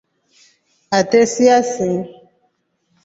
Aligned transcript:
Ate 0.97 1.19
siasii. 1.33 1.99